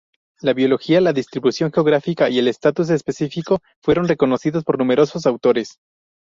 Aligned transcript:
La 0.39 0.53
biología, 0.53 0.99
la 0.99 1.13
distribución 1.13 1.71
geográfica 1.71 2.27
y 2.27 2.39
el 2.39 2.47
estatus 2.47 2.89
específico 2.89 3.59
fueron 3.83 4.07
reconocidos 4.07 4.63
por 4.63 4.79
numerosos 4.79 5.27
autores. 5.27 5.77